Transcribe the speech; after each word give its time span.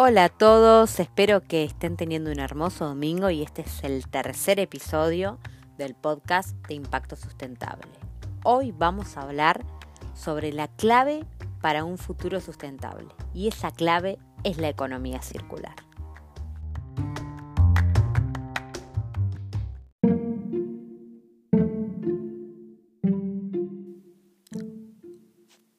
Hola 0.00 0.26
a 0.26 0.28
todos, 0.28 1.00
espero 1.00 1.40
que 1.40 1.64
estén 1.64 1.96
teniendo 1.96 2.30
un 2.30 2.38
hermoso 2.38 2.86
domingo 2.86 3.30
y 3.30 3.42
este 3.42 3.62
es 3.62 3.82
el 3.82 4.06
tercer 4.06 4.60
episodio 4.60 5.40
del 5.76 5.96
podcast 5.96 6.54
de 6.68 6.74
Impacto 6.74 7.16
Sustentable. 7.16 7.90
Hoy 8.44 8.70
vamos 8.70 9.16
a 9.16 9.22
hablar 9.22 9.64
sobre 10.14 10.52
la 10.52 10.68
clave 10.68 11.26
para 11.60 11.82
un 11.82 11.98
futuro 11.98 12.40
sustentable 12.40 13.08
y 13.34 13.48
esa 13.48 13.72
clave 13.72 14.20
es 14.44 14.58
la 14.58 14.68
economía 14.68 15.20
circular. 15.20 15.74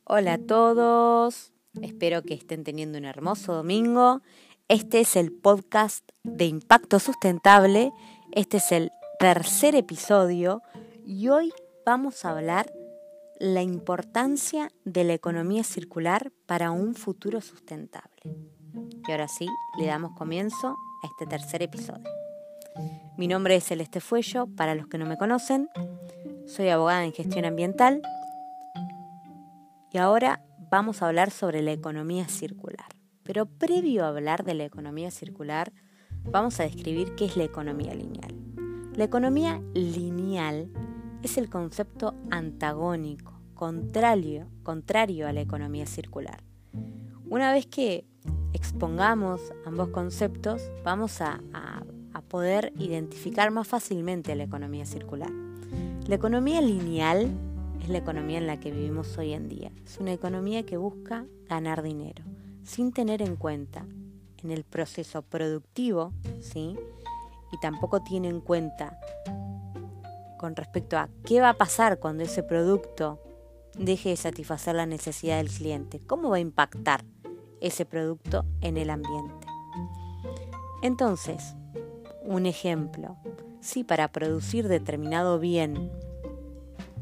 Hola 0.03 0.33
a 0.33 0.37
todos, 0.39 1.53
espero 1.81 2.23
que 2.23 2.33
estén 2.33 2.63
teniendo 2.63 2.97
un 2.97 3.05
hermoso 3.05 3.53
domingo. 3.53 4.21
Este 4.67 4.99
es 5.01 5.15
el 5.15 5.31
podcast 5.31 6.07
de 6.23 6.45
Impacto 6.45 6.99
Sustentable, 6.99 7.91
este 8.31 8.57
es 8.57 8.71
el 8.71 8.91
tercer 9.19 9.75
episodio 9.75 10.61
y 11.05 11.29
hoy 11.29 11.51
vamos 11.85 12.23
a 12.23 12.31
hablar 12.31 12.71
la 13.39 13.61
importancia 13.61 14.71
de 14.83 15.03
la 15.03 15.13
economía 15.13 15.63
circular 15.63 16.31
para 16.45 16.71
un 16.71 16.93
futuro 16.93 17.41
sustentable. 17.41 18.21
Y 19.07 19.11
ahora 19.11 19.27
sí, 19.27 19.47
le 19.79 19.87
damos 19.87 20.11
comienzo 20.17 20.67
a 20.67 21.07
este 21.07 21.25
tercer 21.25 21.63
episodio. 21.63 22.09
Mi 23.17 23.27
nombre 23.27 23.55
es 23.55 23.63
Celeste 23.63 24.01
Fuello, 24.01 24.47
para 24.55 24.75
los 24.75 24.87
que 24.87 24.97
no 24.97 25.05
me 25.05 25.17
conocen, 25.17 25.69
soy 26.45 26.69
abogada 26.69 27.03
en 27.03 27.13
gestión 27.13 27.45
ambiental 27.45 28.01
y 29.91 29.97
ahora 29.97 30.41
vamos 30.69 31.01
a 31.01 31.07
hablar 31.07 31.31
sobre 31.31 31.61
la 31.61 31.71
economía 31.71 32.27
circular. 32.27 32.87
Pero 33.23 33.45
previo 33.45 34.05
a 34.05 34.09
hablar 34.09 34.43
de 34.43 34.53
la 34.53 34.65
economía 34.65 35.11
circular, 35.11 35.71
vamos 36.23 36.59
a 36.59 36.63
describir 36.63 37.15
qué 37.15 37.25
es 37.25 37.37
la 37.37 37.43
economía 37.43 37.93
lineal. 37.93 38.35
La 38.95 39.03
economía 39.03 39.61
lineal 39.73 40.69
es 41.23 41.37
el 41.37 41.49
concepto 41.49 42.15
antagónico, 42.31 43.39
contrario, 43.53 44.47
contrario 44.63 45.27
a 45.27 45.33
la 45.33 45.41
economía 45.41 45.85
circular. 45.85 46.43
Una 47.29 47.51
vez 47.51 47.65
que 47.67 48.05
expongamos 48.53 49.41
ambos 49.65 49.89
conceptos, 49.89 50.71
vamos 50.83 51.21
a, 51.21 51.41
a, 51.53 51.83
a 52.13 52.21
poder 52.21 52.73
identificar 52.79 53.51
más 53.51 53.67
fácilmente 53.67 54.35
la 54.35 54.43
economía 54.43 54.85
circular. 54.85 55.31
La 56.07 56.15
economía 56.15 56.61
lineal 56.61 57.29
es 57.81 57.89
la 57.89 57.97
economía 57.97 58.37
en 58.37 58.47
la 58.47 58.59
que 58.59 58.71
vivimos 58.71 59.17
hoy 59.17 59.33
en 59.33 59.47
día. 59.49 59.71
Es 59.85 59.97
una 59.99 60.13
economía 60.13 60.65
que 60.65 60.77
busca 60.77 61.25
ganar 61.47 61.81
dinero, 61.81 62.23
sin 62.63 62.91
tener 62.91 63.21
en 63.21 63.35
cuenta 63.35 63.85
en 64.43 64.51
el 64.51 64.63
proceso 64.63 65.21
productivo, 65.21 66.13
¿sí? 66.41 66.75
Y 67.51 67.59
tampoco 67.61 68.01
tiene 68.01 68.29
en 68.29 68.41
cuenta 68.41 68.99
con 70.37 70.55
respecto 70.55 70.97
a 70.97 71.09
qué 71.25 71.41
va 71.41 71.49
a 71.49 71.57
pasar 71.57 71.99
cuando 71.99 72.23
ese 72.23 72.43
producto 72.43 73.19
deje 73.77 74.09
de 74.09 74.17
satisfacer 74.17 74.75
la 74.75 74.85
necesidad 74.85 75.37
del 75.37 75.49
cliente, 75.49 75.99
cómo 75.99 76.29
va 76.29 76.37
a 76.37 76.41
impactar 76.41 77.03
ese 77.59 77.85
producto 77.85 78.45
en 78.61 78.77
el 78.77 78.89
ambiente. 78.89 79.47
Entonces, 80.81 81.55
un 82.23 82.45
ejemplo, 82.45 83.17
si 83.59 83.83
para 83.83 84.07
producir 84.09 84.67
determinado 84.67 85.39
bien 85.39 85.91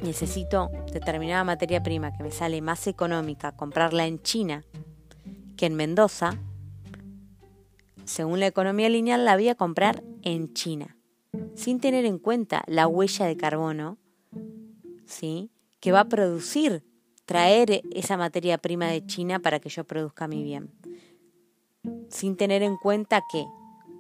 necesito 0.01 0.69
determinada 0.91 1.43
materia 1.43 1.81
prima 1.83 2.11
que 2.15 2.23
me 2.23 2.31
sale 2.31 2.61
más 2.61 2.87
económica 2.87 3.51
comprarla 3.53 4.05
en 4.05 4.21
China 4.21 4.63
que 5.57 5.65
en 5.65 5.75
Mendoza, 5.75 6.37
según 8.05 8.39
la 8.39 8.47
economía 8.47 8.89
lineal 8.89 9.25
la 9.25 9.35
voy 9.35 9.49
a 9.49 9.55
comprar 9.55 10.03
en 10.21 10.53
China, 10.53 10.95
sin 11.55 11.79
tener 11.79 12.05
en 12.05 12.19
cuenta 12.19 12.63
la 12.67 12.87
huella 12.87 13.25
de 13.25 13.35
carbono, 13.35 13.97
¿sí? 15.05 15.51
que 15.79 15.91
va 15.91 16.01
a 16.01 16.09
producir 16.09 16.83
traer 17.25 17.81
esa 17.91 18.15
materia 18.15 18.57
prima 18.57 18.87
de 18.87 19.05
China 19.05 19.39
para 19.39 19.59
que 19.59 19.69
yo 19.69 19.83
produzca 19.83 20.27
mi 20.27 20.43
bien. 20.43 20.71
Sin 22.09 22.37
tener 22.37 22.63
en 22.63 22.77
cuenta 22.77 23.21
que 23.29 23.45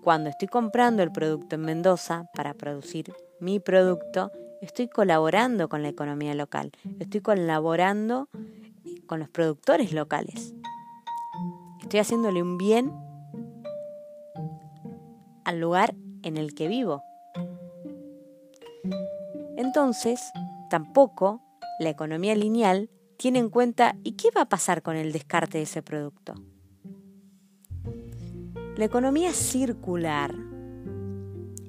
cuando 0.01 0.29
estoy 0.29 0.47
comprando 0.47 1.03
el 1.03 1.11
producto 1.11 1.55
en 1.55 1.61
Mendoza 1.61 2.29
para 2.33 2.53
producir 2.53 3.13
mi 3.39 3.59
producto, 3.59 4.31
estoy 4.61 4.87
colaborando 4.87 5.69
con 5.69 5.83
la 5.83 5.89
economía 5.89 6.33
local, 6.33 6.71
estoy 6.99 7.21
colaborando 7.21 8.29
con 9.05 9.19
los 9.19 9.29
productores 9.29 9.93
locales. 9.93 10.53
Estoy 11.81 11.99
haciéndole 11.99 12.41
un 12.41 12.57
bien 12.57 12.91
al 15.45 15.59
lugar 15.59 15.95
en 16.23 16.37
el 16.37 16.53
que 16.53 16.67
vivo. 16.67 17.03
Entonces, 19.55 20.21
tampoco 20.69 21.41
la 21.79 21.89
economía 21.89 22.35
lineal 22.35 22.89
tiene 23.17 23.39
en 23.39 23.49
cuenta 23.49 23.95
¿y 24.03 24.13
qué 24.13 24.29
va 24.35 24.41
a 24.41 24.49
pasar 24.49 24.81
con 24.81 24.95
el 24.95 25.11
descarte 25.11 25.57
de 25.57 25.63
ese 25.63 25.81
producto? 25.81 26.35
La 28.75 28.85
economía 28.85 29.33
circular 29.33 30.35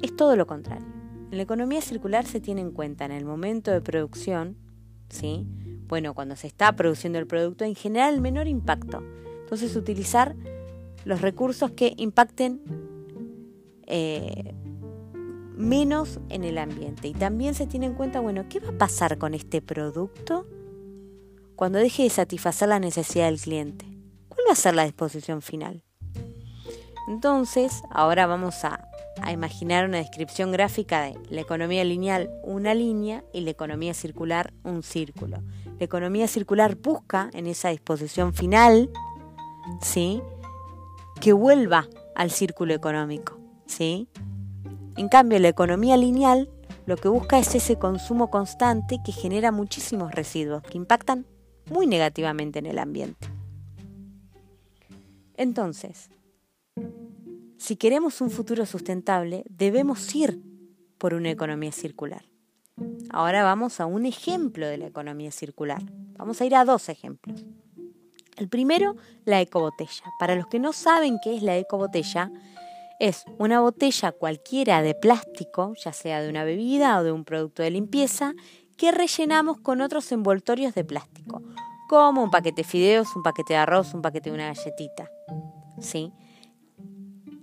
es 0.02 0.14
todo 0.14 0.36
lo 0.36 0.46
contrario. 0.46 0.97
En 1.30 1.36
la 1.36 1.42
economía 1.42 1.82
circular 1.82 2.24
se 2.26 2.40
tiene 2.40 2.62
en 2.62 2.70
cuenta 2.70 3.04
en 3.04 3.12
el 3.12 3.24
momento 3.24 3.70
de 3.70 3.80
producción, 3.80 4.56
¿sí? 5.10 5.46
Bueno, 5.86 6.14
cuando 6.14 6.36
se 6.36 6.46
está 6.46 6.72
produciendo 6.74 7.18
el 7.18 7.26
producto, 7.26 7.64
en 7.64 7.74
general 7.74 8.14
el 8.14 8.20
menor 8.20 8.48
impacto. 8.48 9.02
Entonces, 9.42 9.76
utilizar 9.76 10.36
los 11.04 11.20
recursos 11.20 11.70
que 11.70 11.94
impacten 11.96 12.62
eh, 13.86 14.54
menos 15.56 16.20
en 16.28 16.44
el 16.44 16.56
ambiente. 16.56 17.08
Y 17.08 17.14
también 17.14 17.54
se 17.54 17.66
tiene 17.66 17.86
en 17.86 17.94
cuenta, 17.94 18.20
bueno, 18.20 18.46
¿qué 18.48 18.60
va 18.60 18.70
a 18.70 18.78
pasar 18.78 19.18
con 19.18 19.34
este 19.34 19.60
producto 19.60 20.46
cuando 21.56 21.78
deje 21.78 22.04
de 22.04 22.10
satisfacer 22.10 22.68
la 22.68 22.78
necesidad 22.78 23.26
del 23.26 23.40
cliente? 23.40 23.86
¿Cuál 24.28 24.40
va 24.48 24.52
a 24.52 24.56
ser 24.56 24.74
la 24.74 24.84
disposición 24.84 25.42
final? 25.42 25.82
Entonces, 27.08 27.82
ahora 27.90 28.26
vamos 28.26 28.64
a 28.64 28.88
a 29.22 29.32
imaginar 29.32 29.86
una 29.86 29.98
descripción 29.98 30.52
gráfica 30.52 31.02
de 31.02 31.14
la 31.30 31.40
economía 31.40 31.84
lineal, 31.84 32.30
una 32.42 32.74
línea, 32.74 33.24
y 33.32 33.40
la 33.40 33.50
economía 33.50 33.94
circular, 33.94 34.52
un 34.64 34.82
círculo. 34.82 35.42
La 35.78 35.84
economía 35.84 36.28
circular 36.28 36.76
busca 36.76 37.30
en 37.32 37.46
esa 37.46 37.70
disposición 37.70 38.34
final, 38.34 38.90
¿sí? 39.80 40.22
Que 41.20 41.32
vuelva 41.32 41.88
al 42.14 42.30
círculo 42.30 42.74
económico, 42.74 43.38
¿sí? 43.66 44.08
En 44.96 45.08
cambio, 45.08 45.38
la 45.38 45.48
economía 45.48 45.96
lineal 45.96 46.50
lo 46.88 46.96
que 46.96 47.08
busca 47.08 47.38
es 47.38 47.54
ese 47.54 47.76
consumo 47.76 48.30
constante 48.30 48.98
que 49.04 49.12
genera 49.12 49.52
muchísimos 49.52 50.10
residuos 50.12 50.62
que 50.62 50.78
impactan 50.78 51.26
muy 51.70 51.86
negativamente 51.86 52.58
en 52.58 52.66
el 52.66 52.78
ambiente. 52.78 53.28
Entonces, 55.36 56.08
si 57.58 57.76
queremos 57.76 58.20
un 58.20 58.30
futuro 58.30 58.64
sustentable, 58.66 59.44
debemos 59.50 60.14
ir 60.14 60.40
por 60.96 61.12
una 61.12 61.30
economía 61.30 61.72
circular. 61.72 62.24
Ahora 63.10 63.42
vamos 63.42 63.80
a 63.80 63.86
un 63.86 64.06
ejemplo 64.06 64.66
de 64.66 64.78
la 64.78 64.86
economía 64.86 65.32
circular. 65.32 65.82
Vamos 66.16 66.40
a 66.40 66.46
ir 66.46 66.54
a 66.54 66.64
dos 66.64 66.88
ejemplos. 66.88 67.44
El 68.36 68.48
primero, 68.48 68.94
la 69.24 69.40
ecobotella. 69.40 70.04
Para 70.20 70.36
los 70.36 70.46
que 70.46 70.60
no 70.60 70.72
saben 70.72 71.18
qué 71.22 71.36
es 71.36 71.42
la 71.42 71.56
ecobotella, 71.56 72.30
es 73.00 73.24
una 73.38 73.60
botella 73.60 74.12
cualquiera 74.12 74.80
de 74.82 74.94
plástico, 74.94 75.74
ya 75.84 75.92
sea 75.92 76.20
de 76.22 76.28
una 76.28 76.44
bebida 76.44 76.98
o 76.98 77.02
de 77.02 77.10
un 77.10 77.24
producto 77.24 77.64
de 77.64 77.72
limpieza, 77.72 78.34
que 78.76 78.92
rellenamos 78.92 79.58
con 79.58 79.80
otros 79.80 80.12
envoltorios 80.12 80.74
de 80.74 80.84
plástico, 80.84 81.42
como 81.88 82.22
un 82.22 82.30
paquete 82.30 82.62
de 82.62 82.68
fideos, 82.68 83.16
un 83.16 83.24
paquete 83.24 83.54
de 83.54 83.58
arroz, 83.58 83.94
un 83.94 84.02
paquete 84.02 84.30
de 84.30 84.36
una 84.36 84.46
galletita. 84.46 85.10
¿Sí? 85.80 86.12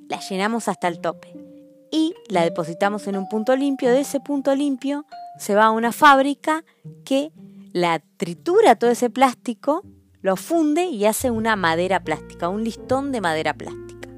La 0.09 0.19
llenamos 0.19 0.67
hasta 0.67 0.87
el 0.87 0.99
tope 0.99 1.33
y 1.91 2.13
la 2.27 2.43
depositamos 2.43 3.07
en 3.07 3.17
un 3.17 3.27
punto 3.29 3.55
limpio. 3.55 3.89
De 3.89 4.01
ese 4.01 4.19
punto 4.19 4.55
limpio 4.55 5.05
se 5.39 5.55
va 5.55 5.65
a 5.65 5.71
una 5.71 5.91
fábrica 5.91 6.63
que 7.03 7.31
la 7.73 8.01
tritura 8.17 8.75
todo 8.75 8.89
ese 8.89 9.09
plástico, 9.09 9.83
lo 10.21 10.37
funde 10.37 10.85
y 10.85 11.05
hace 11.05 11.29
una 11.29 11.55
madera 11.55 12.03
plástica, 12.03 12.49
un 12.49 12.63
listón 12.63 13.11
de 13.11 13.21
madera 13.21 13.53
plástica. 13.53 14.09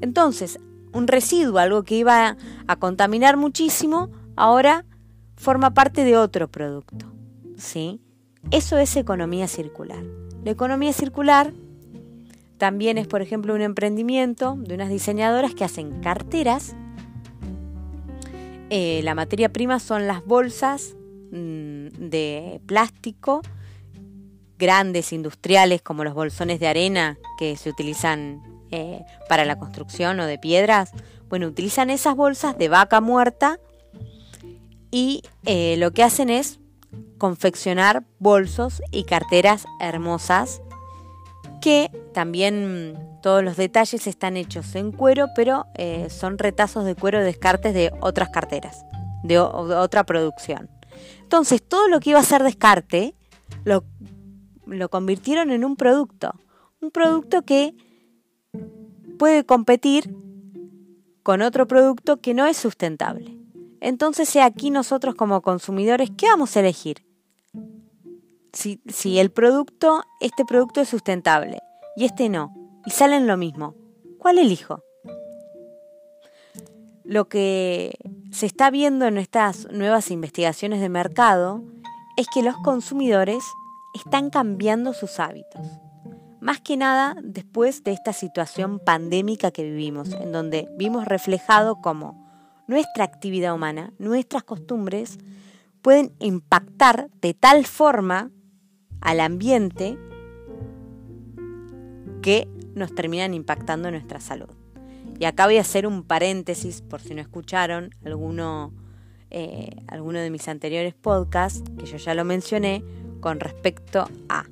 Entonces, 0.00 0.60
un 0.92 1.08
residuo, 1.08 1.58
algo 1.58 1.82
que 1.82 1.96
iba 1.96 2.36
a 2.66 2.76
contaminar 2.76 3.36
muchísimo, 3.36 4.10
ahora 4.36 4.84
forma 5.34 5.74
parte 5.74 6.04
de 6.04 6.16
otro 6.16 6.48
producto. 6.48 7.06
¿sí? 7.56 8.00
Eso 8.50 8.78
es 8.78 8.96
economía 8.96 9.48
circular. 9.48 10.04
La 10.44 10.50
economía 10.50 10.92
circular 10.92 11.52
también 12.58 12.98
es, 12.98 13.06
por 13.06 13.22
ejemplo, 13.22 13.54
un 13.54 13.62
emprendimiento 13.62 14.56
de 14.58 14.74
unas 14.74 14.88
diseñadoras 14.88 15.54
que 15.54 15.64
hacen 15.64 16.00
carteras. 16.00 16.74
Eh, 18.70 19.00
la 19.04 19.14
materia 19.14 19.52
prima 19.52 19.78
son 19.78 20.06
las 20.06 20.24
bolsas 20.24 20.94
mm, 21.30 21.88
de 22.08 22.60
plástico, 22.66 23.42
grandes, 24.58 25.12
industriales, 25.12 25.82
como 25.82 26.04
los 26.04 26.14
bolsones 26.14 26.60
de 26.60 26.68
arena 26.68 27.18
que 27.38 27.56
se 27.56 27.70
utilizan 27.70 28.42
eh, 28.70 29.04
para 29.28 29.44
la 29.44 29.58
construcción 29.58 30.18
o 30.20 30.26
de 30.26 30.38
piedras, 30.38 30.92
bueno, 31.28 31.46
utilizan 31.46 31.90
esas 31.90 32.16
bolsas 32.16 32.58
de 32.58 32.68
vaca 32.68 33.00
muerta 33.00 33.58
y 34.90 35.22
eh, 35.44 35.76
lo 35.78 35.92
que 35.92 36.02
hacen 36.02 36.30
es 36.30 36.60
confeccionar 37.18 38.04
bolsos 38.18 38.82
y 38.90 39.04
carteras 39.04 39.66
hermosas 39.80 40.60
que 41.64 41.90
también 42.12 42.98
todos 43.22 43.42
los 43.42 43.56
detalles 43.56 44.06
están 44.06 44.36
hechos 44.36 44.74
en 44.74 44.92
cuero, 44.92 45.28
pero 45.34 45.64
eh, 45.76 46.10
son 46.10 46.36
retazos 46.36 46.84
de 46.84 46.94
cuero 46.94 47.24
descartes 47.24 47.72
de 47.72 47.90
otras 48.02 48.28
carteras, 48.28 48.84
de, 49.22 49.38
otra 49.38 50.04
producción. 50.04 50.68
Entonces, 51.22 51.62
todo 51.66 51.88
lo 51.88 52.00
que 52.00 52.10
iba 52.10 52.18
a 52.18 52.22
ser 52.22 52.42
descarte 52.42 53.14
lo, 53.64 53.82
lo 54.66 54.90
convirtieron 54.90 55.50
en 55.50 55.64
un 55.64 55.76
producto. 55.76 56.34
Un 56.82 56.90
producto 56.90 57.40
que 57.40 57.74
puede 59.18 59.46
competir 59.46 60.14
con 61.22 61.40
otro 61.40 61.66
producto 61.66 62.18
que 62.18 62.34
no 62.34 62.44
es 62.44 62.58
sustentable. 62.58 63.38
Entonces, 63.80 64.36
aquí 64.36 64.68
nosotros 64.68 65.14
como 65.14 65.40
consumidores, 65.40 66.10
¿qué 66.14 66.26
vamos 66.26 66.58
a 66.58 66.60
elegir? 66.60 67.06
Si, 68.54 68.80
si 68.86 69.18
el 69.18 69.30
producto, 69.30 70.02
este 70.20 70.44
producto 70.44 70.80
es 70.80 70.88
sustentable 70.88 71.58
y 71.96 72.04
este 72.04 72.28
no, 72.28 72.54
y 72.86 72.90
salen 72.90 73.26
lo 73.26 73.36
mismo, 73.36 73.74
¿cuál 74.18 74.38
elijo? 74.38 74.82
Lo 77.04 77.28
que 77.28 77.98
se 78.30 78.46
está 78.46 78.70
viendo 78.70 79.06
en 79.06 79.18
estas 79.18 79.70
nuevas 79.70 80.10
investigaciones 80.10 80.80
de 80.80 80.88
mercado 80.88 81.62
es 82.16 82.26
que 82.32 82.42
los 82.42 82.56
consumidores 82.58 83.44
están 83.94 84.30
cambiando 84.30 84.92
sus 84.92 85.20
hábitos. 85.20 85.66
Más 86.40 86.60
que 86.60 86.76
nada 86.76 87.16
después 87.22 87.84
de 87.84 87.92
esta 87.92 88.12
situación 88.12 88.78
pandémica 88.78 89.50
que 89.50 89.64
vivimos, 89.64 90.12
en 90.12 90.32
donde 90.32 90.68
vimos 90.76 91.06
reflejado 91.06 91.80
cómo 91.80 92.24
nuestra 92.66 93.04
actividad 93.04 93.54
humana, 93.54 93.92
nuestras 93.98 94.42
costumbres, 94.42 95.18
pueden 95.82 96.14
impactar 96.18 97.10
de 97.20 97.34
tal 97.34 97.66
forma 97.66 98.30
al 99.04 99.20
ambiente 99.20 99.96
que 102.22 102.48
nos 102.74 102.94
terminan 102.94 103.34
impactando 103.34 103.90
nuestra 103.90 104.18
salud. 104.18 104.48
Y 105.20 105.26
acá 105.26 105.46
voy 105.46 105.58
a 105.58 105.60
hacer 105.60 105.86
un 105.86 106.02
paréntesis 106.02 106.82
por 106.82 107.00
si 107.00 107.14
no 107.14 107.20
escucharon 107.20 107.90
eh, 109.30 109.70
alguno 109.86 110.18
de 110.18 110.30
mis 110.30 110.48
anteriores 110.48 110.94
podcasts, 110.94 111.62
que 111.78 111.86
yo 111.86 111.98
ya 111.98 112.14
lo 112.14 112.24
mencioné, 112.24 112.82
con 113.20 113.40
respecto 113.40 114.08
a 114.28 114.44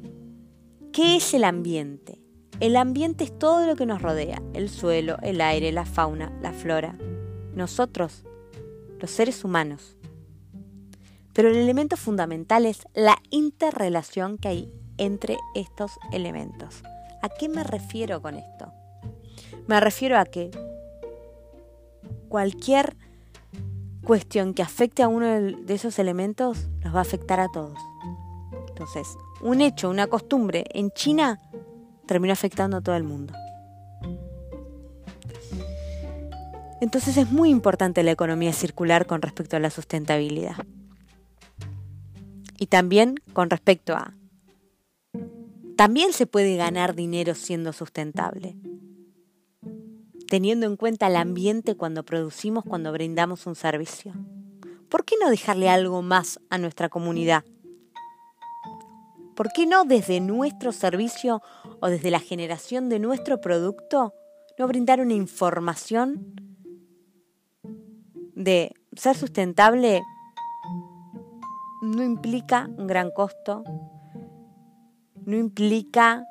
¿qué 0.93 1.17
es 1.17 1.35
el 1.35 1.45
ambiente? 1.45 2.21
El 2.61 2.77
ambiente 2.77 3.25
es 3.25 3.37
todo 3.37 3.67
lo 3.67 3.75
que 3.75 3.87
nos 3.87 4.03
rodea, 4.03 4.41
el 4.55 4.69
suelo, 4.69 5.17
el 5.23 5.41
aire, 5.41 5.73
la 5.73 5.85
fauna, 5.85 6.33
la 6.43 6.53
flora, 6.53 6.97
nosotros, 7.55 8.25
los 9.01 9.11
seres 9.11 9.45
humanos. 9.45 9.97
Pero 11.33 11.49
el 11.49 11.57
elemento 11.57 11.97
fundamental 11.97 12.67
es 12.67 12.83
la 12.95 13.17
interrelación 13.31 14.39
que 14.39 14.49
hay 14.49 14.73
entre 14.99 15.39
estos 15.55 15.93
elementos. 16.13 16.83
¿A 17.23 17.29
qué 17.29 17.49
me 17.49 17.65
refiero 17.65 18.21
con 18.21 18.37
esto? 18.37 18.73
Me 19.67 19.81
refiero 19.81 20.19
a 20.19 20.25
que 20.25 20.51
cualquier 22.29 22.97
cuestión 24.05 24.53
que 24.55 24.63
afecte 24.63 25.03
a 25.03 25.09
uno 25.09 25.27
de 25.27 25.75
esos 25.75 25.99
elementos 25.99 26.69
los 26.83 26.95
va 26.95 26.99
a 26.99 27.03
afectar 27.03 27.41
a 27.41 27.49
todos. 27.49 27.79
Entonces, 28.69 29.07
un 29.41 29.61
hecho, 29.61 29.89
una 29.89 30.09
costumbre 30.09 30.65
en 30.75 30.91
China 30.91 31.39
termina 32.07 32.33
afectando 32.33 32.79
a 32.79 32.81
todo 32.81 32.97
el 32.97 33.05
mundo. 33.05 33.33
Entonces 36.81 37.17
es 37.17 37.31
muy 37.31 37.51
importante 37.51 38.03
la 38.03 38.11
economía 38.11 38.53
circular 38.53 39.07
con 39.07 39.23
respecto 39.23 39.57
a 39.57 39.61
la 39.61 39.71
sustentabilidad. 39.71 40.57
Y 42.63 42.67
también 42.69 43.17
con 43.33 43.51
respecto 43.51 43.93
a 43.95 44.15
también 45.77 46.13
se 46.13 46.29
puede 46.29 46.55
ganar 46.55 46.95
dinero 46.95 47.35
siendo 47.35 47.73
sustentable, 47.73 48.55
teniendo 50.29 50.67
en 50.67 50.77
cuenta 50.77 51.09
el 51.09 51.17
ambiente 51.17 51.75
cuando 51.75 52.05
producimos, 52.05 52.63
cuando 52.63 52.93
brindamos 52.93 53.49
un 53.49 53.57
servicio. 53.57 54.13
¿Por 54.89 55.05
qué 55.05 55.17
no 55.21 55.29
dejarle 55.29 55.71
algo 55.71 56.03
más 56.03 56.39
a 56.51 56.59
nuestra 56.59 56.89
comunidad? 56.89 57.43
¿Por 59.35 59.53
qué 59.53 59.67
no 59.67 59.83
desde 59.83 60.21
nuestro 60.21 60.71
servicio 60.71 61.43
o 61.81 61.89
desde 61.89 62.13
la 62.13 62.21
generación 62.21 62.89
de 62.89 63.01
nuestro 63.01 63.41
producto 63.41 64.15
no 64.57 64.69
brindar 64.69 65.01
una 65.01 65.15
información 65.15 66.37
de 68.37 68.73
ser 68.95 69.17
sustentable 69.17 70.03
no 71.83 72.05
implica 72.05 72.71
un 72.79 72.87
gran 72.87 73.11
costo, 73.11 73.65
no 75.27 75.37
implica 75.37 76.25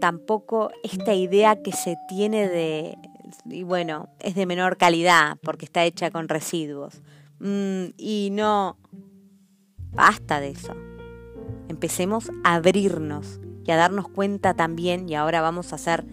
tampoco 0.00 0.70
esta 0.84 1.14
idea 1.14 1.62
que 1.62 1.72
se 1.72 1.96
tiene 2.08 2.46
de, 2.46 2.98
y 3.46 3.62
bueno, 3.62 4.10
es 4.18 4.34
de 4.34 4.44
menor 4.44 4.76
calidad 4.76 5.38
porque 5.42 5.64
está 5.64 5.84
hecha 5.84 6.10
con 6.10 6.28
residuos. 6.28 7.00
Mm, 7.38 7.94
y 7.96 8.28
no, 8.32 8.76
basta 9.92 10.40
de 10.40 10.50
eso. 10.50 10.74
Empecemos 11.68 12.30
a 12.44 12.56
abrirnos 12.56 13.40
y 13.64 13.70
a 13.70 13.76
darnos 13.76 14.08
cuenta 14.08 14.52
también, 14.52 15.08
y 15.08 15.14
ahora 15.14 15.40
vamos 15.40 15.72
a 15.72 15.76
hacer 15.76 16.04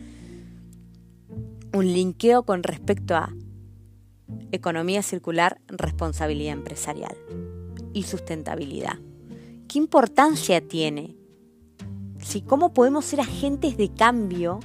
un 1.74 1.86
linkeo 1.86 2.44
con 2.44 2.64
respecto 2.64 3.16
a 3.16 3.34
economía 4.52 5.04
circular, 5.04 5.60
responsabilidad 5.68 6.54
empresarial 6.54 7.18
y 7.94 8.04
sustentabilidad. 8.04 9.00
¿Qué 9.68 9.78
importancia 9.80 10.62
tiene 10.62 11.18
cómo 12.45 12.74
podemos 12.74 13.06
ser 13.06 13.22
agentes 13.22 13.78
de 13.78 13.89
cambio 13.89 14.60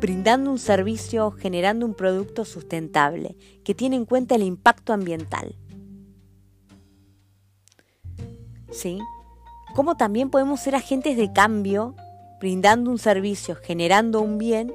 brindando 0.00 0.50
un 0.50 0.58
servicio, 0.58 1.30
generando 1.30 1.86
un 1.86 1.94
producto 1.94 2.44
sustentable 2.44 3.36
que 3.64 3.74
tiene 3.74 3.96
en 3.96 4.04
cuenta 4.04 4.34
el 4.34 4.42
impacto 4.42 4.92
ambiental. 4.92 5.56
¿Sí? 8.70 8.98
Cómo 9.74 9.96
también 9.96 10.30
podemos 10.30 10.60
ser 10.60 10.74
agentes 10.74 11.16
de 11.16 11.32
cambio 11.32 11.94
brindando 12.40 12.90
un 12.90 12.98
servicio, 12.98 13.56
generando 13.56 14.20
un 14.20 14.38
bien 14.38 14.74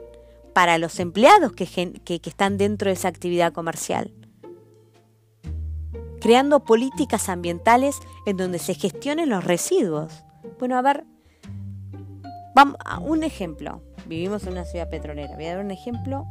para 0.53 0.77
los 0.77 0.99
empleados 0.99 1.53
que, 1.53 1.65
que 1.65 2.21
están 2.23 2.57
dentro 2.57 2.87
de 2.89 2.93
esa 2.93 3.07
actividad 3.07 3.53
comercial 3.53 4.11
creando 6.21 6.61
políticas 6.63 7.27
ambientales 7.27 7.99
en 8.25 8.37
donde 8.37 8.59
se 8.59 8.75
gestionen 8.75 9.29
los 9.29 9.43
residuos. 9.43 10.23
Bueno, 10.59 10.77
a 10.77 10.81
ver, 10.81 11.05
Vamos 12.53 12.75
a 12.83 12.99
un 12.99 13.23
ejemplo. 13.23 13.81
Vivimos 14.07 14.43
en 14.43 14.53
una 14.53 14.65
ciudad 14.65 14.89
petrolera. 14.89 15.35
Voy 15.35 15.45
a 15.45 15.55
dar 15.55 15.63
un 15.63 15.71
ejemplo 15.71 16.25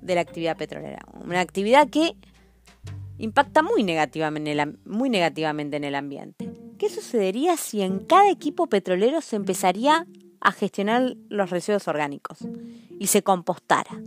de 0.00 0.14
la 0.14 0.20
actividad 0.20 0.56
petrolera. 0.56 1.00
Una 1.24 1.40
actividad 1.40 1.88
que 1.88 2.16
impacta 3.18 3.62
muy 3.62 3.82
negativamente 3.82 4.54
muy 4.84 5.10
negativamente 5.10 5.76
en 5.76 5.84
el 5.84 5.96
ambiente. 5.96 6.52
¿Qué 6.78 6.88
sucedería 6.88 7.56
si 7.56 7.82
en 7.82 7.98
cada 8.00 8.30
equipo 8.30 8.68
petrolero 8.68 9.20
se 9.22 9.36
empezaría 9.36 10.06
a 10.40 10.52
gestionar 10.52 11.16
los 11.28 11.50
residuos 11.50 11.88
orgánicos 11.88 12.38
y 13.00 13.08
se 13.08 13.22
compostara? 13.22 14.00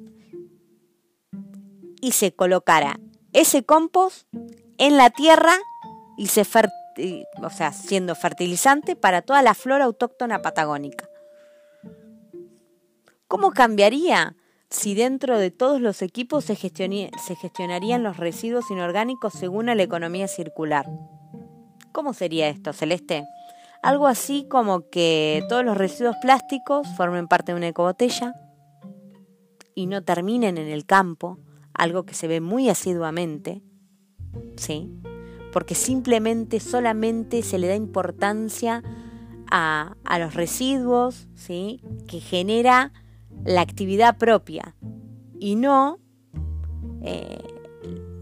Y 2.01 2.11
se 2.11 2.31
colocara 2.31 2.99
ese 3.33 3.63
compost 3.63 4.27
en 4.77 4.97
la 4.97 5.09
tierra 5.09 5.53
y 6.17 6.27
se 6.27 6.45
o 7.41 7.49
sea, 7.49 7.71
siendo 7.71 8.15
fertilizante 8.15 8.95
para 8.95 9.21
toda 9.21 9.41
la 9.41 9.53
flora 9.53 9.85
autóctona 9.85 10.41
patagónica. 10.41 11.07
¿Cómo 13.27 13.51
cambiaría 13.51 14.35
si 14.69 14.95
dentro 14.95 15.37
de 15.37 15.51
todos 15.51 15.81
los 15.81 16.01
equipos 16.01 16.45
se, 16.45 16.55
se 16.55 17.35
gestionarían 17.35 18.03
los 18.03 18.17
residuos 18.17 18.69
inorgánicos 18.69 19.33
según 19.33 19.67
la 19.67 19.81
economía 19.81 20.27
circular? 20.27 20.87
¿Cómo 21.91 22.13
sería 22.13 22.49
esto, 22.49 22.73
Celeste? 22.73 23.25
Algo 23.81 24.07
así 24.07 24.45
como 24.49 24.89
que 24.89 25.43
todos 25.47 25.63
los 25.63 25.77
residuos 25.77 26.17
plásticos 26.21 26.87
formen 26.97 27.27
parte 27.27 27.53
de 27.53 27.57
una 27.57 27.69
ecobotella 27.69 28.33
y 29.73 29.85
no 29.85 30.03
terminen 30.03 30.57
en 30.57 30.67
el 30.67 30.85
campo, 30.85 31.39
algo 31.79 32.05
que 32.05 32.13
se 32.13 32.27
ve 32.27 32.41
muy 32.41 32.69
asiduamente, 32.69 33.61
¿sí? 34.57 34.91
porque 35.51 35.75
simplemente, 35.75 36.59
solamente 36.59 37.41
se 37.41 37.57
le 37.57 37.67
da 37.67 37.75
importancia 37.75 38.83
a, 39.51 39.95
los 40.19 40.35
residuos 40.35 41.27
¿sí? 41.33 41.81
que 42.07 42.19
genera 42.19 42.93
la 43.45 43.61
actividad 43.61 44.17
propia 44.17 44.75
y 45.39 45.55
no 45.55 45.99
eh, 47.01 47.39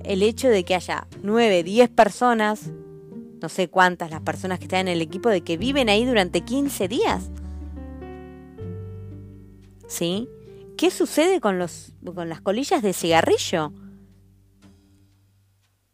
el 0.04 0.24
hecho 0.24 0.48
de 0.48 0.64
que 0.64 0.76
haya 0.76 1.08
9, 1.24 1.64
10 1.64 1.90
personas, 1.90 2.72
no 3.42 3.50
sé 3.50 3.70
cuántas 3.70 4.12
las 4.12 4.22
personas 4.22 4.60
que 4.60 4.66
están 4.66 4.82
en 4.82 4.94
el 4.94 5.02
equipo, 5.02 5.30
de 5.30 5.42
que 5.42 5.58
viven 5.58 5.90
ahí 5.90 6.06
durante 6.06 6.42
15 6.42 6.88
días. 6.88 7.30
¿Sí? 9.88 10.30
¿Qué 10.78 10.92
sucede 10.92 11.42
con, 11.42 11.58
los, 11.58 11.94
con 12.14 12.30
las 12.30 12.40
colillas 12.40 12.84
de 12.84 12.94
cigarrillo? 12.94 13.74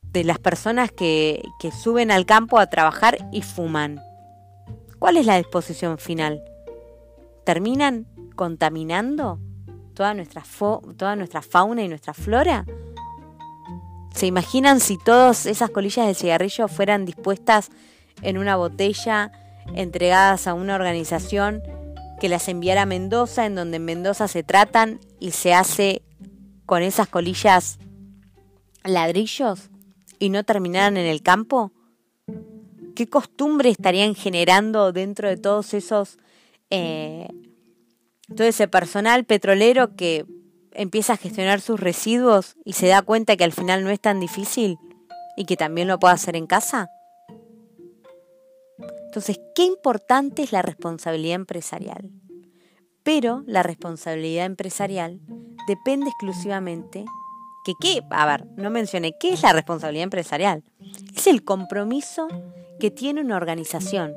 De 0.02 0.26
las 0.26 0.40
personas 0.40 0.92
que, 0.92 1.42
que 1.60 1.72
suben 1.72 2.12
al 2.12 2.26
campo 2.26 2.60
a 2.60 2.68
trabajar 2.68 3.18
y 3.32 3.42
fuman. 3.42 4.02
¿Cuál 5.00 5.16
es 5.16 5.26
la 5.26 5.38
disposición 5.38 5.98
final? 5.98 6.44
¿Terminan 7.46 8.08
contaminando 8.36 9.40
toda 9.94 10.14
nuestra, 10.14 10.44
toda 10.98 11.16
nuestra 11.16 11.42
fauna 11.42 11.82
y 11.84 11.88
nuestra 11.88 12.14
flora? 12.14 12.66
¿Se 14.14 14.28
imaginan 14.28 14.82
si 14.82 14.98
todas 14.98 15.46
esas 15.46 15.70
colillas 15.70 16.08
de 16.08 16.14
cigarrillo 16.14 16.68
fueran 16.68 17.06
dispuestas 17.06 17.70
en 18.22 18.38
una 18.38 18.58
botella, 18.58 19.32
entregadas 19.76 20.46
a 20.46 20.54
una 20.54 20.76
organización 20.76 21.64
que 22.24 22.30
las 22.30 22.48
enviara 22.48 22.84
a 22.84 22.86
Mendoza, 22.86 23.46
en 23.46 23.54
donde 23.54 23.76
en 23.76 23.84
Mendoza 23.84 24.30
se 24.30 24.44
tratan 24.44 25.02
y 25.20 25.32
se 25.32 25.54
hace 25.54 26.04
con 26.66 26.82
esas 26.82 27.10
colillas 27.10 27.80
ladrillos 28.86 29.70
y 30.20 30.30
no 30.30 30.46
terminaran 30.46 30.96
en 30.96 31.06
el 31.06 31.22
campo? 31.22 31.74
¿Qué 32.96 33.10
costumbre 33.10 33.70
estarían 33.70 34.16
generando 34.16 34.94
dentro 34.94 35.28
de 35.28 35.36
todos 35.36 35.74
esos, 35.74 36.18
eh, 36.70 37.28
todo 38.34 38.48
ese 38.48 38.70
personal 38.70 39.26
petrolero 39.26 39.98
que 39.98 40.26
empieza 40.72 41.16
a 41.16 41.18
gestionar 41.18 41.60
sus 41.60 41.78
residuos 41.78 42.56
y 42.64 42.72
se 42.72 42.88
da 42.88 43.02
cuenta 43.02 43.36
que 43.36 43.44
al 43.44 43.52
final 43.52 43.84
no 43.84 43.90
es 43.90 44.00
tan 44.00 44.22
difícil 44.22 44.78
y 45.36 45.44
que 45.44 45.58
también 45.58 45.90
lo 45.90 46.00
puede 46.00 46.14
hacer 46.14 46.38
en 46.38 46.48
casa? 46.48 46.90
Entonces, 49.14 49.40
qué 49.54 49.64
importante 49.64 50.42
es 50.42 50.52
la 50.52 50.64
responsabilidad 50.64 51.36
empresarial. 51.36 52.10
Pero 53.04 53.44
la 53.46 53.62
responsabilidad 53.62 54.48
empresarial 54.48 55.20
depende 55.68 56.10
exclusivamente 56.10 57.06
que 57.64 57.74
qué, 57.80 58.02
a 58.10 58.26
ver, 58.26 58.48
no 58.58 58.72
mencioné, 58.72 59.14
¿qué 59.20 59.34
es 59.34 59.44
la 59.44 59.54
responsabilidad 59.54 60.06
empresarial? 60.06 60.64
Es 61.16 61.28
el 61.28 61.44
compromiso 61.44 62.28
que 62.80 62.90
tiene 62.90 63.22
una 63.22 63.38
organización. 63.38 64.16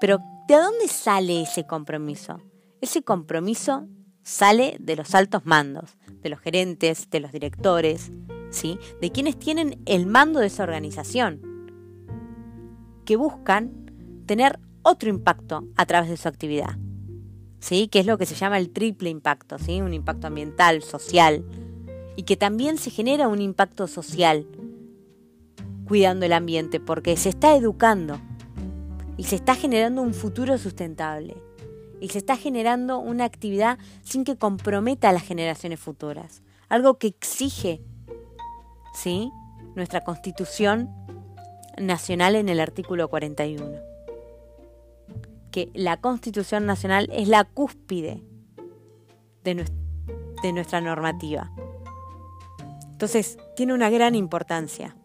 Pero 0.00 0.20
¿de 0.48 0.54
dónde 0.54 0.88
sale 0.88 1.42
ese 1.42 1.66
compromiso? 1.66 2.40
Ese 2.80 3.02
compromiso 3.02 3.86
sale 4.22 4.78
de 4.80 4.96
los 4.96 5.14
altos 5.14 5.44
mandos, 5.44 5.98
de 6.22 6.30
los 6.30 6.40
gerentes, 6.40 7.10
de 7.10 7.20
los 7.20 7.30
directores, 7.30 8.10
¿sí? 8.48 8.78
de 9.02 9.12
quienes 9.12 9.38
tienen 9.38 9.82
el 9.84 10.06
mando 10.06 10.40
de 10.40 10.46
esa 10.46 10.62
organización, 10.62 11.42
que 13.04 13.16
buscan 13.16 13.81
tener 14.22 14.58
otro 14.82 15.08
impacto 15.08 15.66
a 15.76 15.86
través 15.86 16.10
de 16.10 16.16
su 16.16 16.28
actividad, 16.28 16.76
¿sí? 17.60 17.88
que 17.88 18.00
es 18.00 18.06
lo 18.06 18.18
que 18.18 18.26
se 18.26 18.34
llama 18.34 18.58
el 18.58 18.70
triple 18.70 19.10
impacto, 19.10 19.58
¿sí? 19.58 19.80
un 19.80 19.94
impacto 19.94 20.26
ambiental, 20.26 20.82
social, 20.82 21.44
y 22.16 22.24
que 22.24 22.36
también 22.36 22.78
se 22.78 22.90
genera 22.90 23.28
un 23.28 23.40
impacto 23.40 23.86
social 23.86 24.46
cuidando 25.86 26.26
el 26.26 26.32
ambiente, 26.32 26.80
porque 26.80 27.16
se 27.16 27.28
está 27.28 27.56
educando 27.56 28.20
y 29.16 29.24
se 29.24 29.36
está 29.36 29.54
generando 29.54 30.02
un 30.02 30.14
futuro 30.14 30.58
sustentable 30.58 31.36
y 32.00 32.08
se 32.08 32.18
está 32.18 32.36
generando 32.36 32.98
una 32.98 33.24
actividad 33.24 33.78
sin 34.02 34.24
que 34.24 34.36
comprometa 34.36 35.08
a 35.08 35.12
las 35.12 35.22
generaciones 35.22 35.78
futuras. 35.78 36.42
Algo 36.68 36.98
que 36.98 37.06
exige 37.06 37.80
¿sí? 38.94 39.30
nuestra 39.76 40.02
Constitución 40.02 40.90
Nacional 41.78 42.34
en 42.34 42.48
el 42.48 42.60
artículo 42.60 43.08
41. 43.08 43.91
Que 45.52 45.70
la 45.74 46.00
Constitución 46.00 46.66
Nacional 46.66 47.08
es 47.12 47.28
la 47.28 47.44
cúspide 47.44 48.22
de, 49.44 49.64
de 50.42 50.52
nuestra 50.52 50.80
normativa. 50.80 51.52
Entonces, 52.90 53.38
tiene 53.54 53.74
una 53.74 53.90
gran 53.90 54.14
importancia. 54.14 54.96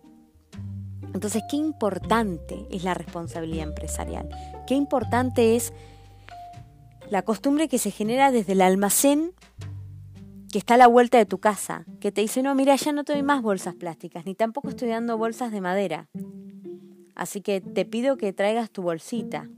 Entonces, 1.13 1.43
qué 1.49 1.57
importante 1.57 2.65
es 2.71 2.83
la 2.83 2.93
responsabilidad 2.93 3.67
empresarial. 3.67 4.29
Qué 4.65 4.75
importante 4.75 5.55
es 5.55 5.73
la 7.09 7.21
costumbre 7.23 7.67
que 7.67 7.77
se 7.77 7.91
genera 7.91 8.31
desde 8.31 8.53
el 8.53 8.61
almacén 8.61 9.33
que 10.51 10.59
está 10.59 10.75
a 10.75 10.77
la 10.77 10.87
vuelta 10.87 11.17
de 11.17 11.25
tu 11.25 11.39
casa, 11.39 11.85
que 11.99 12.11
te 12.11 12.21
dice, 12.21 12.41
no, 12.41 12.55
mira, 12.55 12.75
ya 12.75 12.91
no 12.91 13.03
te 13.03 13.13
doy 13.13 13.23
más 13.23 13.41
bolsas 13.41 13.75
plásticas, 13.75 14.25
ni 14.25 14.33
tampoco 14.33 14.69
estoy 14.69 14.89
dando 14.89 15.17
bolsas 15.17 15.51
de 15.51 15.61
madera. 15.61 16.07
Así 17.15 17.41
que 17.41 17.61
te 17.61 17.85
pido 17.85 18.17
que 18.17 18.31
traigas 18.31 18.69
tu 18.71 18.81
bolsita. 18.81 19.49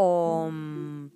O 0.00 0.48
mm, 0.52 1.06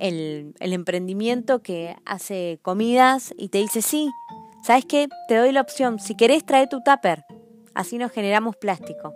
el, 0.00 0.54
el 0.58 0.72
emprendimiento 0.72 1.62
que 1.62 1.94
hace 2.04 2.58
comidas 2.62 3.32
y 3.38 3.48
te 3.48 3.58
dice, 3.58 3.80
sí, 3.80 4.10
¿sabes 4.64 4.86
qué? 4.86 5.08
Te 5.28 5.36
doy 5.36 5.52
la 5.52 5.60
opción, 5.60 6.00
si 6.00 6.16
querés 6.16 6.44
trae 6.44 6.66
tu 6.66 6.82
tupper, 6.82 7.24
así 7.74 7.98
nos 7.98 8.10
generamos 8.10 8.56
plástico. 8.56 9.14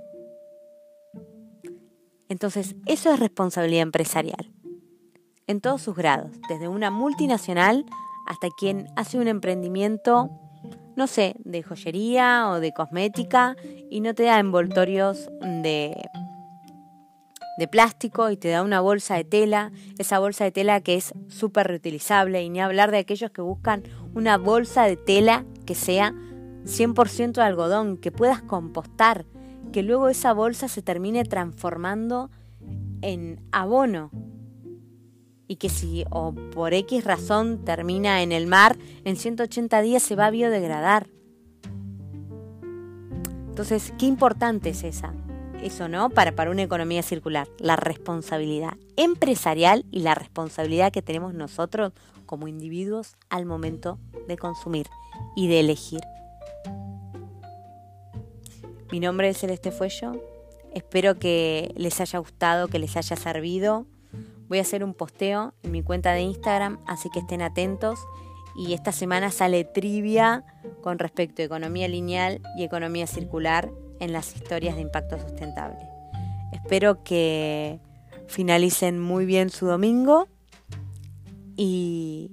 Entonces, 2.28 2.76
eso 2.86 3.12
es 3.12 3.18
responsabilidad 3.18 3.82
empresarial 3.82 4.52
en 5.46 5.60
todos 5.60 5.82
sus 5.82 5.96
grados, 5.96 6.32
desde 6.48 6.68
una 6.68 6.90
multinacional 6.90 7.86
hasta 8.26 8.48
quien 8.58 8.88
hace 8.96 9.18
un 9.18 9.28
emprendimiento, 9.28 10.30
no 10.96 11.06
sé, 11.06 11.36
de 11.44 11.62
joyería 11.62 12.48
o 12.50 12.60
de 12.60 12.72
cosmética 12.72 13.56
y 13.90 14.00
no 14.00 14.14
te 14.14 14.24
da 14.24 14.40
envoltorios 14.40 15.28
de, 15.40 16.08
de 17.56 17.68
plástico 17.68 18.30
y 18.30 18.36
te 18.36 18.48
da 18.48 18.62
una 18.62 18.80
bolsa 18.80 19.16
de 19.16 19.24
tela, 19.24 19.72
esa 19.98 20.18
bolsa 20.18 20.44
de 20.44 20.52
tela 20.52 20.80
que 20.80 20.96
es 20.96 21.12
súper 21.28 21.68
reutilizable 21.68 22.42
y 22.42 22.50
ni 22.50 22.60
hablar 22.60 22.90
de 22.90 22.98
aquellos 22.98 23.30
que 23.30 23.42
buscan 23.42 23.82
una 24.14 24.36
bolsa 24.36 24.84
de 24.84 24.96
tela 24.96 25.44
que 25.64 25.74
sea 25.74 26.12
100% 26.64 27.32
de 27.32 27.42
algodón, 27.42 27.96
que 27.96 28.12
puedas 28.12 28.42
compostar, 28.42 29.24
que 29.72 29.82
luego 29.82 30.08
esa 30.08 30.32
bolsa 30.32 30.68
se 30.68 30.82
termine 30.82 31.24
transformando 31.24 32.30
en 33.02 33.40
abono 33.52 34.10
y 35.48 35.56
que 35.56 35.68
si 35.68 36.04
o 36.10 36.34
por 36.52 36.74
X 36.74 37.04
razón 37.04 37.64
termina 37.64 38.22
en 38.22 38.32
el 38.32 38.46
mar, 38.46 38.76
en 39.04 39.16
180 39.16 39.80
días 39.82 40.02
se 40.02 40.16
va 40.16 40.26
a 40.26 40.30
biodegradar. 40.30 41.08
Entonces, 43.48 43.94
qué 43.98 44.06
importante 44.06 44.70
es 44.70 44.84
esa, 44.84 45.14
eso, 45.66 45.88
¿no? 45.88 46.10
Para, 46.10 46.32
para 46.32 46.50
una 46.50 46.62
economía 46.62 47.02
circular, 47.02 47.48
la 47.58 47.76
responsabilidad 47.76 48.74
empresarial 48.96 49.84
y 49.90 50.00
la 50.00 50.14
responsabilidad 50.14 50.92
que 50.92 51.02
tenemos 51.02 51.34
nosotros 51.34 51.92
como 52.24 52.48
individuos 52.48 53.16
al 53.28 53.46
momento 53.46 53.98
de 54.28 54.36
consumir 54.36 54.86
y 55.34 55.48
de 55.48 55.60
elegir. 55.60 56.00
Mi 58.92 59.00
nombre 59.00 59.28
es 59.28 59.38
Celeste 59.38 59.72
Fuello. 59.72 60.12
Espero 60.72 61.18
que 61.18 61.72
les 61.76 62.00
haya 62.00 62.18
gustado, 62.18 62.68
que 62.68 62.78
les 62.78 62.96
haya 62.96 63.16
servido. 63.16 63.86
Voy 64.48 64.58
a 64.58 64.62
hacer 64.62 64.84
un 64.84 64.94
posteo 64.94 65.54
en 65.62 65.72
mi 65.72 65.82
cuenta 65.82 66.12
de 66.12 66.20
Instagram, 66.20 66.78
así 66.86 67.10
que 67.10 67.18
estén 67.18 67.42
atentos. 67.42 67.98
Y 68.56 68.72
esta 68.72 68.92
semana 68.92 69.30
sale 69.30 69.64
trivia 69.64 70.44
con 70.82 70.98
respecto 70.98 71.42
a 71.42 71.44
economía 71.44 71.88
lineal 71.88 72.40
y 72.56 72.64
economía 72.64 73.06
circular 73.06 73.70
en 74.00 74.12
las 74.12 74.34
historias 74.34 74.76
de 74.76 74.82
impacto 74.82 75.18
sustentable. 75.18 75.78
Espero 76.52 77.02
que 77.02 77.80
finalicen 78.26 78.98
muy 78.98 79.26
bien 79.26 79.50
su 79.50 79.66
domingo 79.66 80.28
y 81.56 82.32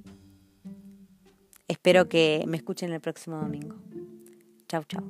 espero 1.67 2.09
que 2.09 2.43
me 2.47 2.57
escuchen 2.57 2.91
el 2.91 3.01
próximo 3.01 3.37
domingo. 3.37 3.75
Chau, 4.67 4.83
chau. 4.83 5.03